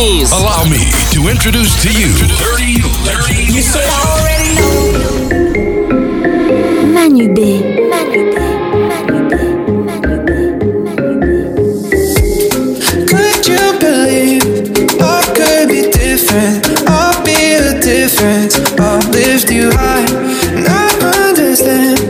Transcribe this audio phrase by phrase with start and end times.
[0.00, 0.32] Martins.
[0.32, 2.08] Allow me to introduce to you
[2.40, 3.44] Dirty Larry.
[3.52, 4.92] You should already know.
[6.94, 7.60] Manu B.
[7.90, 8.36] Manu B.
[8.88, 9.32] Manu B.
[9.86, 10.28] Manu B.
[10.84, 11.24] Manu B.
[13.10, 14.44] Could you believe
[15.00, 16.88] I could be different?
[16.88, 18.56] I'll be the difference.
[18.80, 20.06] I'll lift you high.
[20.56, 20.88] And I
[21.28, 22.00] understand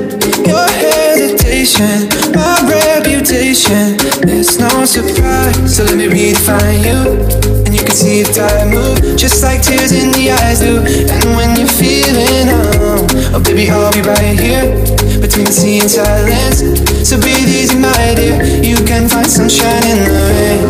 [0.46, 3.96] your hesitation, my reputation.
[4.30, 5.76] It's no surprise.
[5.76, 7.59] So let me redefine you.
[7.90, 10.78] Can see the tide move, just like tears in the eyes do.
[11.10, 13.02] And when you're feeling numb,
[13.34, 14.78] oh baby, I'll be right here
[15.18, 16.62] between the sea and silence.
[17.02, 18.38] So breathe easy, my dear.
[18.62, 20.62] You can find sunshine in the rain.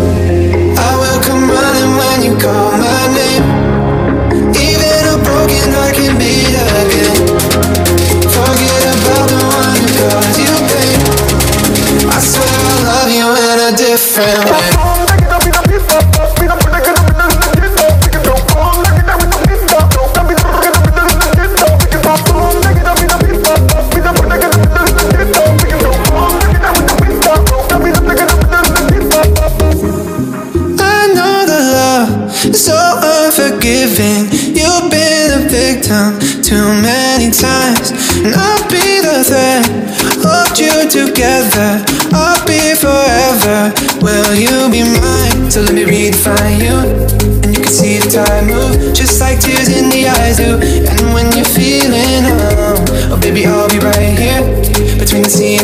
[0.80, 2.79] I will come running when you call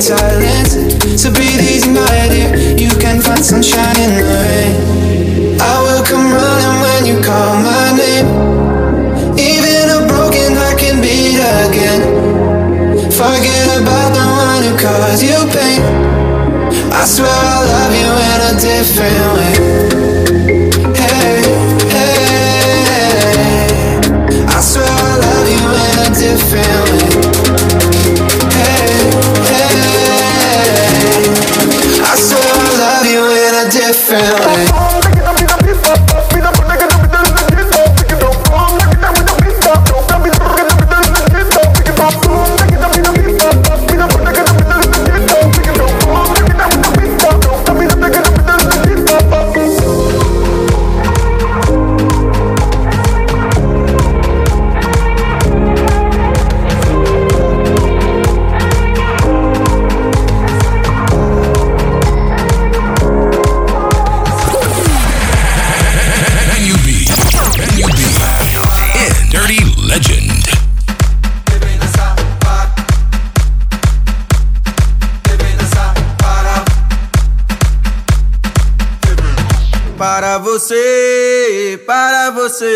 [0.06, 0.65] silence.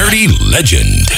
[0.00, 1.09] Dirty Legend.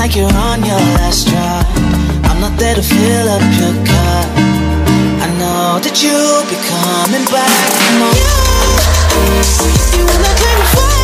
[0.00, 1.62] like you're on your last try.
[2.24, 4.28] I'm not there to fill up your cup.
[5.20, 7.52] I know that you'll be coming back.
[7.84, 8.14] Come on.
[8.16, 8.24] You,
[9.96, 10.32] you wanna
[10.72, 10.96] fight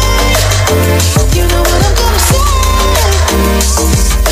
[1.36, 4.25] You know what I'm gonna say.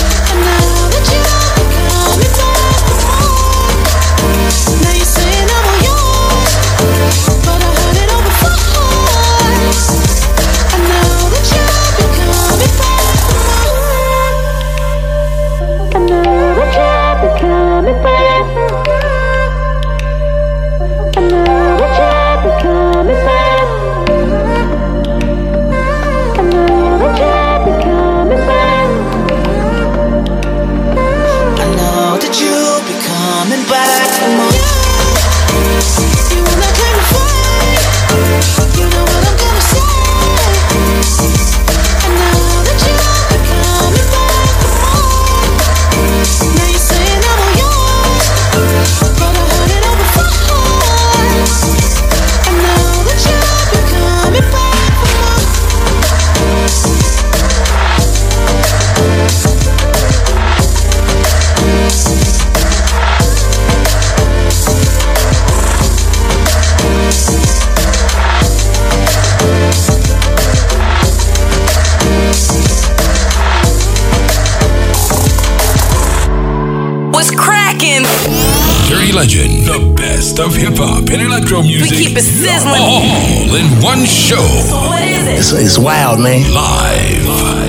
[79.24, 81.98] legend, the best of hip hop and electro music.
[81.98, 82.74] We keep it sizzling.
[82.76, 84.36] All in one show.
[84.36, 85.38] So what is it?
[85.38, 86.42] It's, it's wild, man.
[86.52, 87.26] Live.
[87.26, 87.63] Live.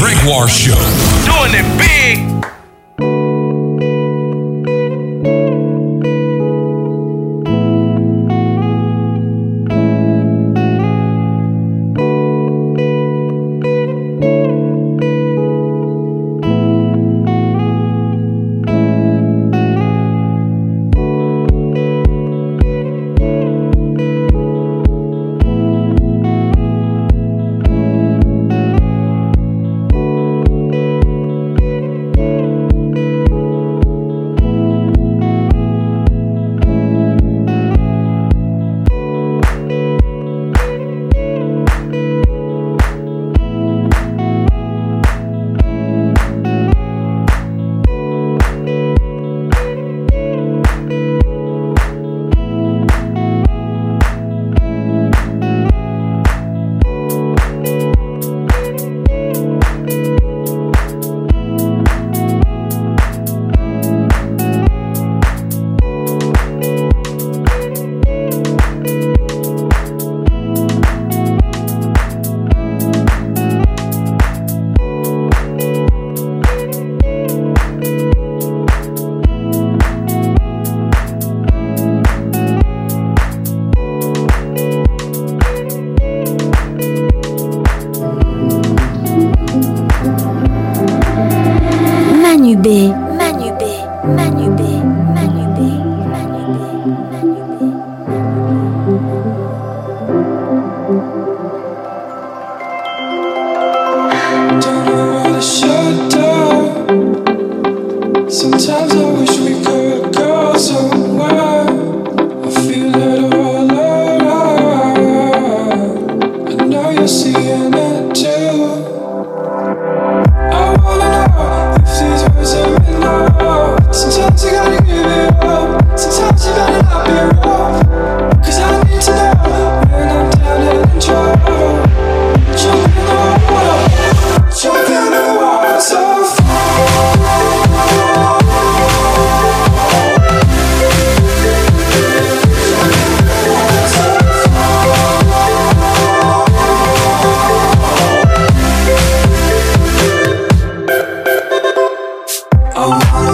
[0.00, 0.74] Breakwater Show.
[1.24, 1.97] Doing it big.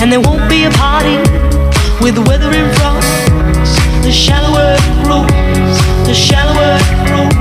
[0.00, 1.16] And there won't be a party
[2.00, 3.02] with the weather in front.
[4.04, 5.26] The shallower it grows,
[6.06, 7.34] the shallower it grows,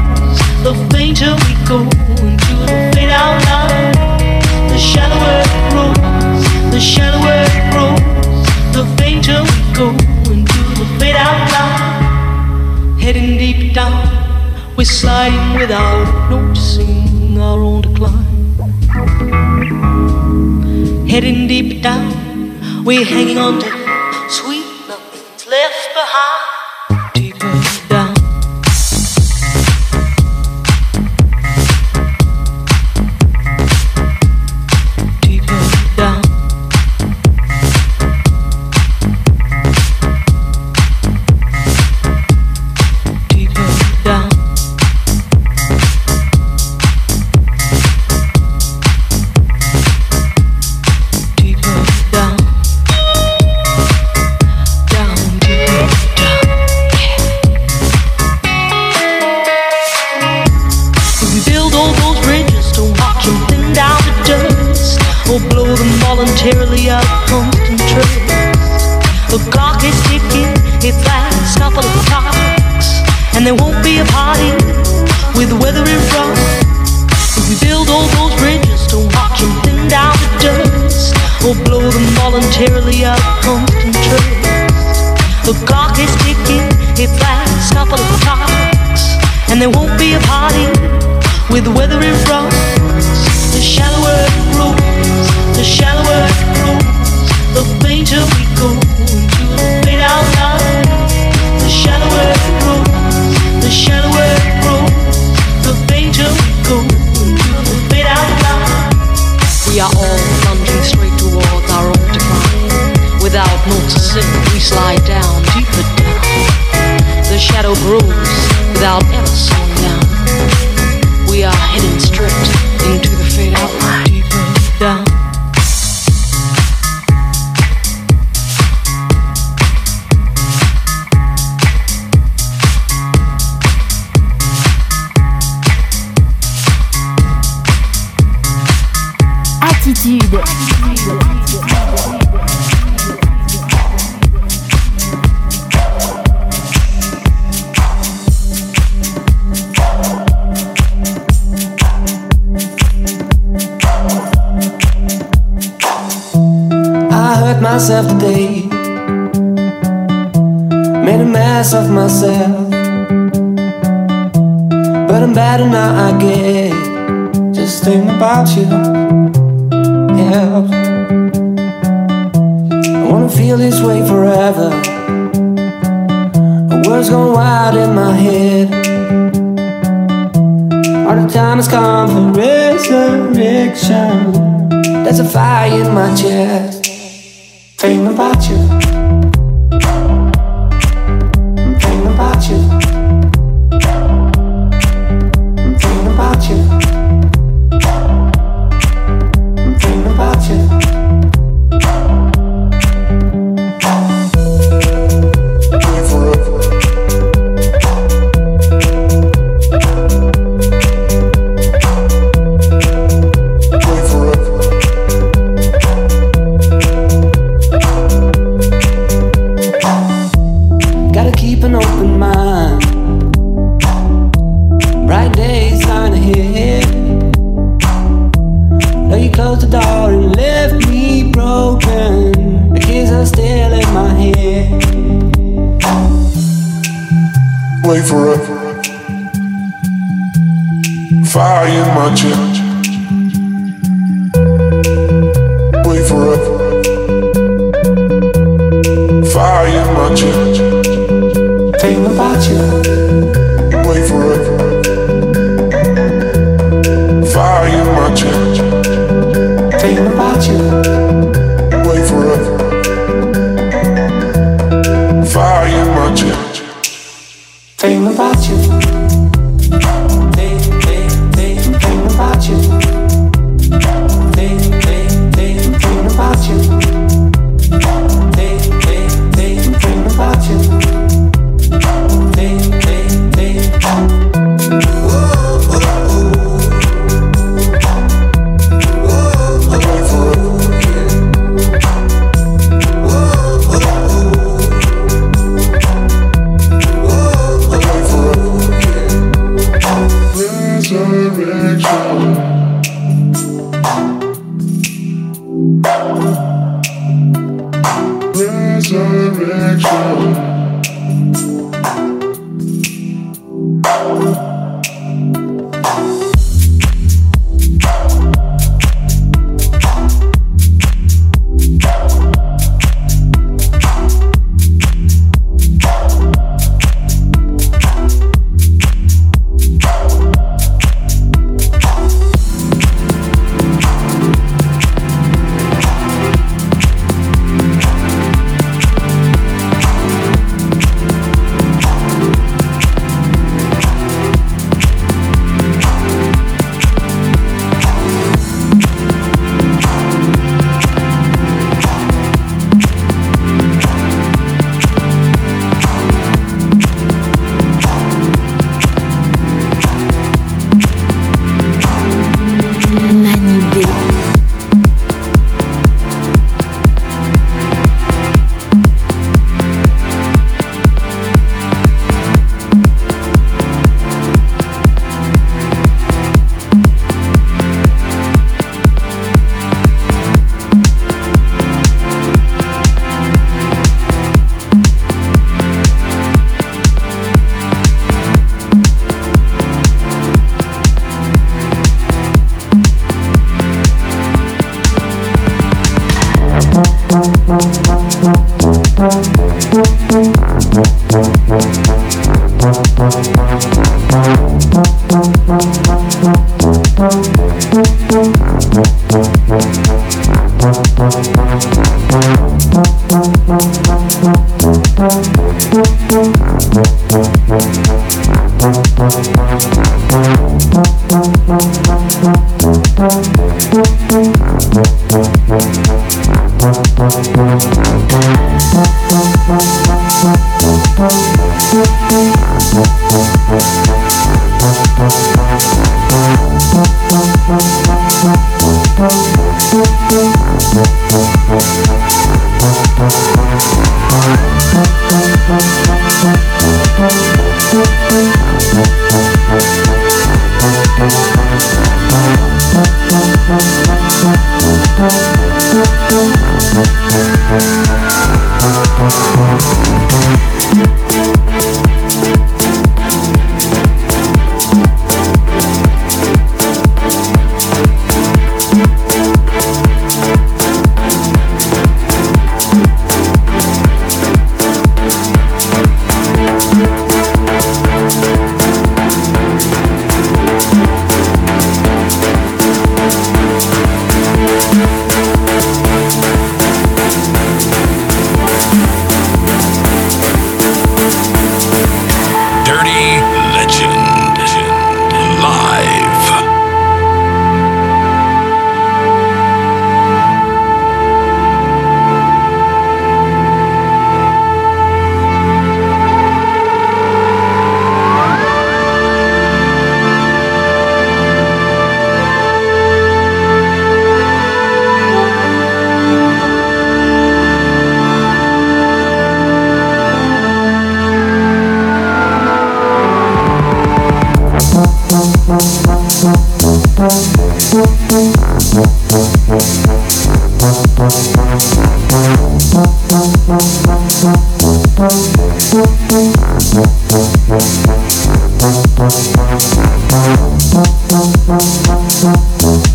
[0.65, 1.81] the fainter we go
[2.25, 3.93] into the fade out line.
[4.73, 6.01] The shallower it grows,
[6.73, 8.01] the shallower it grows,
[8.73, 9.89] the fainter we go
[10.33, 12.99] into the fade out line.
[12.99, 14.01] Heading deep down,
[14.75, 18.25] we're sliding without noticing our own decline.
[21.07, 22.26] Heading deep down
[22.87, 23.76] we're hanging on to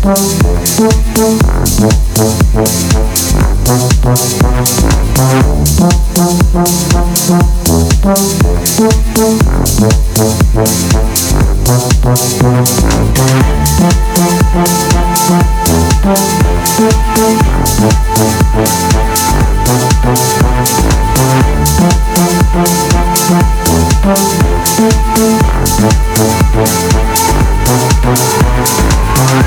[0.03, 0.43] Thank
[29.15, 29.43] Thank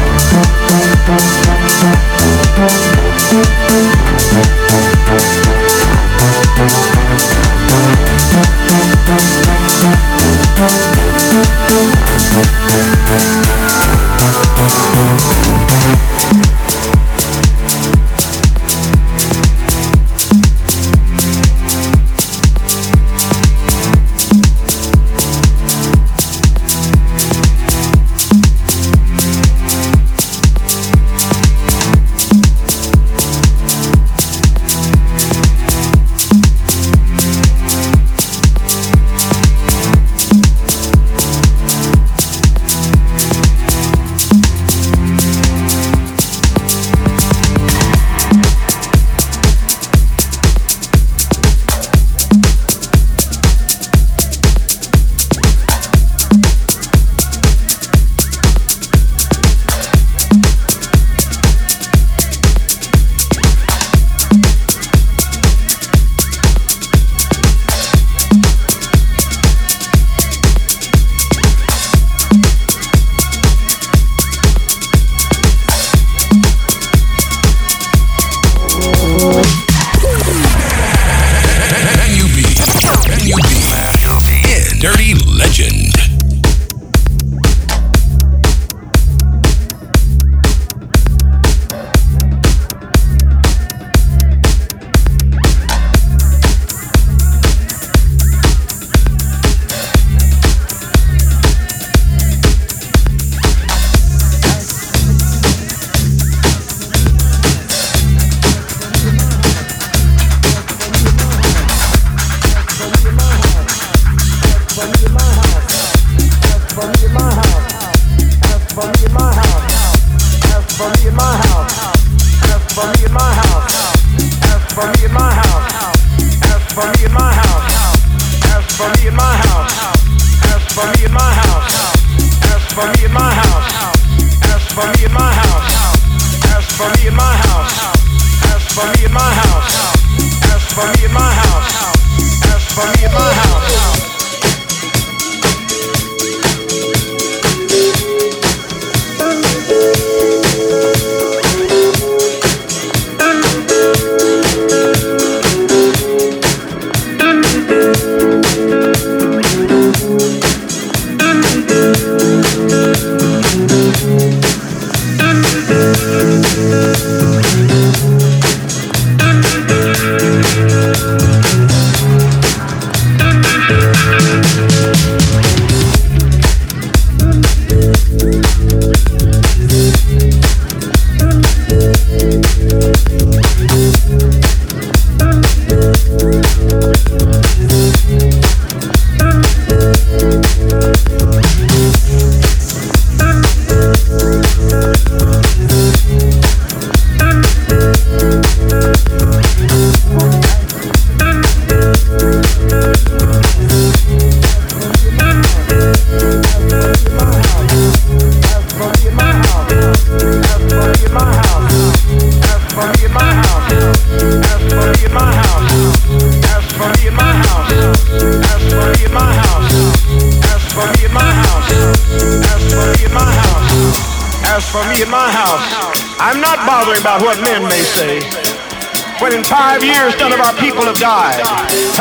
[229.97, 231.41] years none of our people have died,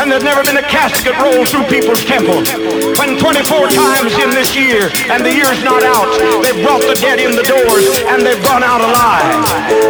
[0.00, 2.44] and there's never been a casket rolled through people's temple.
[3.00, 6.08] When 24 times in this year, and the year's not out,
[6.44, 9.40] they've brought the dead in the doors, and they've gone out alive.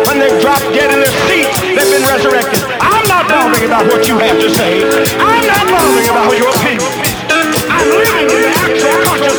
[0.07, 2.63] When they've dropped dead in their seats, they've been resurrected.
[2.79, 4.87] I'm not bothering about what you have to say.
[5.19, 6.87] I'm not bothering about your opinion.
[7.67, 9.39] I'm living in the actual conscious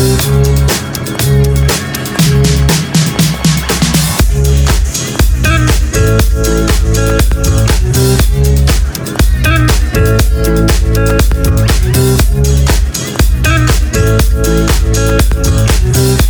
[12.31, 12.37] Do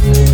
[0.04, 0.31] you.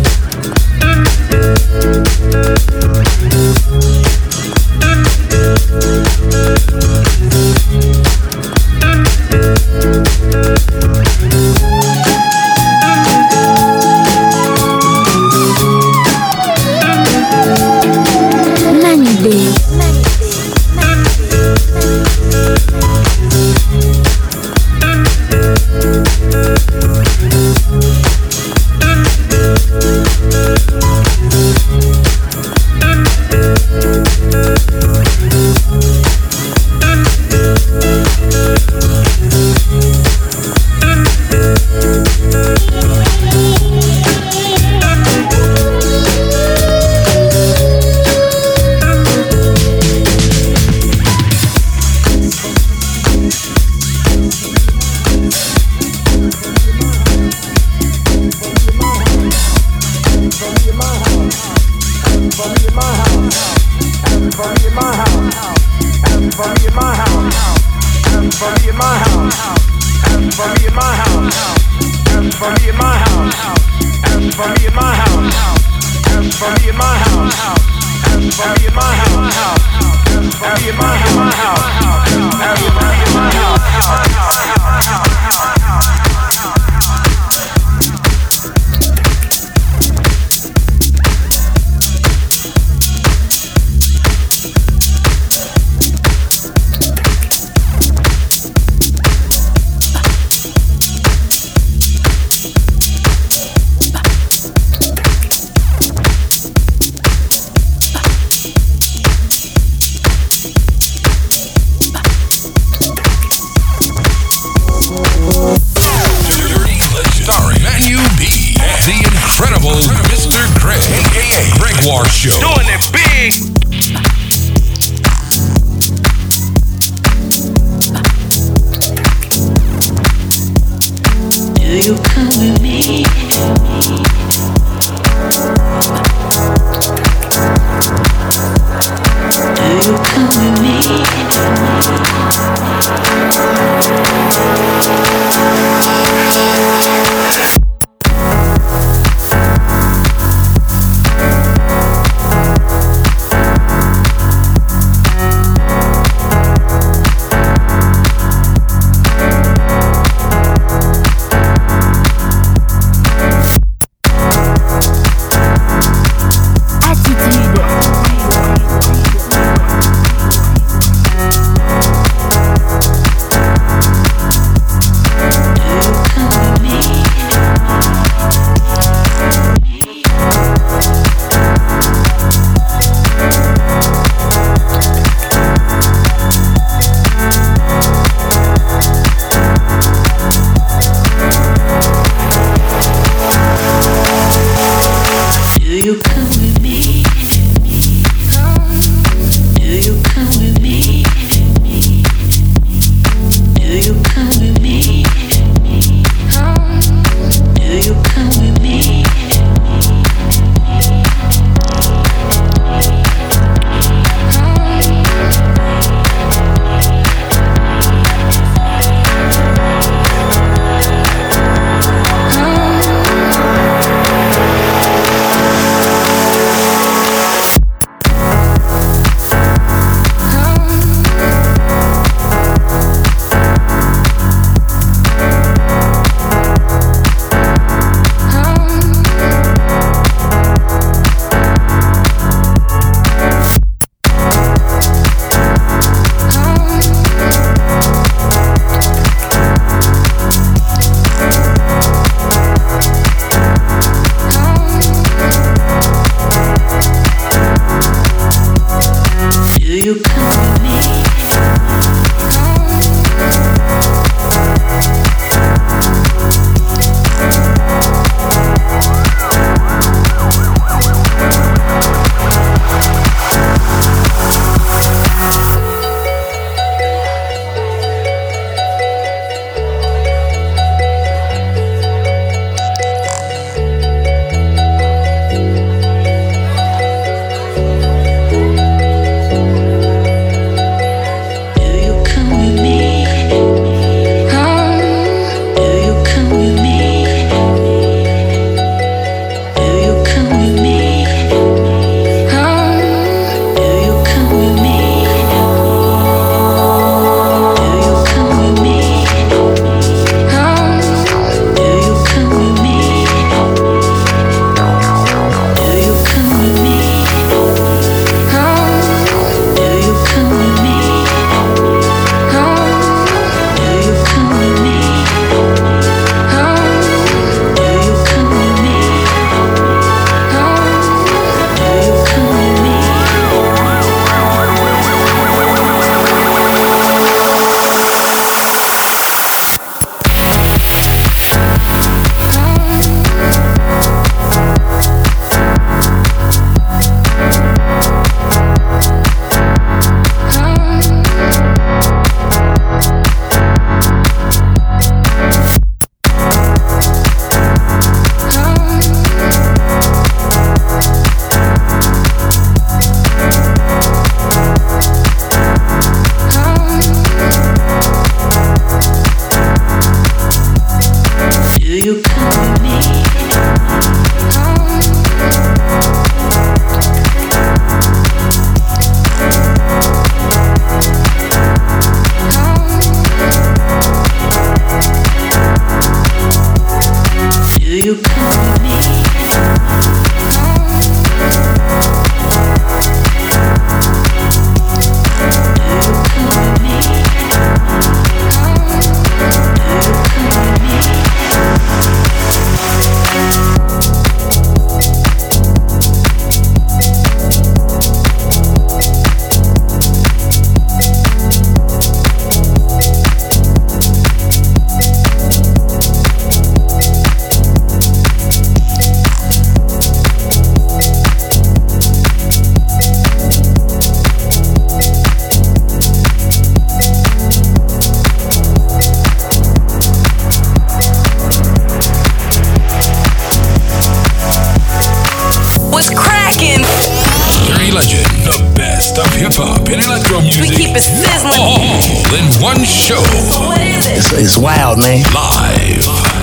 [442.08, 443.02] All in one show.
[443.04, 445.02] It's, it's wild, man.
[445.12, 446.17] Live.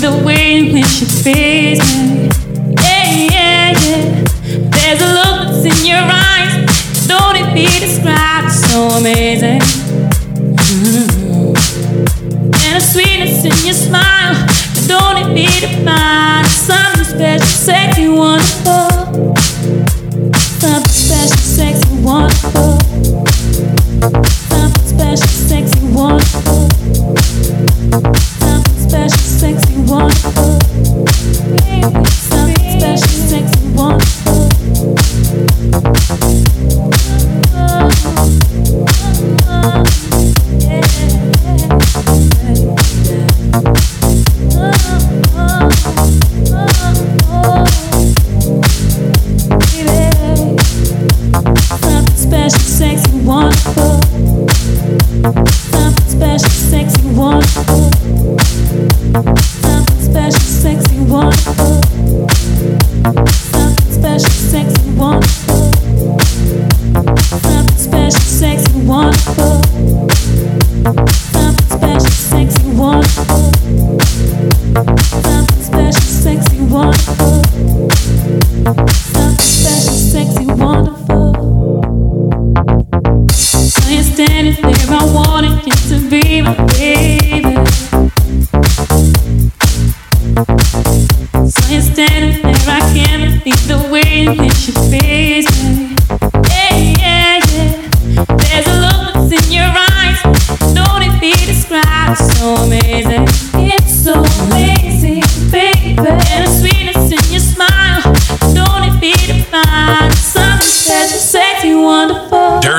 [0.00, 2.30] the way in which you face me.
[2.80, 4.24] Yeah, yeah, yeah.
[4.70, 8.46] There's a look that's in your eyes, don't it be described?
[8.46, 9.60] It's so amazing.
[10.56, 11.52] Mm-hmm.
[12.64, 14.34] And a sweetness in your smile,
[14.88, 16.46] don't it be defined?
[16.46, 19.34] Something special, sexy, wonderful.
[20.60, 22.79] Something special, sexy, wonderful.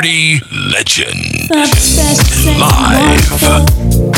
[0.01, 0.41] Party
[0.73, 1.47] Legend.
[2.57, 4.10] Live.